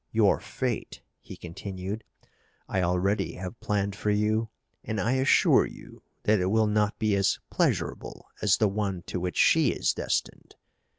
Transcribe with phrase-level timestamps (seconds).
[0.11, 2.03] Your fate," he continued,
[2.67, 4.49] "I already have planned for you
[4.83, 9.19] and I assure you that it will not be as pleasurable as the one to
[9.19, 10.55] which she is destined.